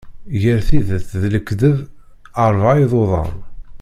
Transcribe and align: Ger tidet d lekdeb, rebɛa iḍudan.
Ger 0.41 0.59
tidet 0.67 1.09
d 1.21 1.23
lekdeb, 1.33 1.77
rebɛa 2.53 2.73
iḍudan. 2.83 3.31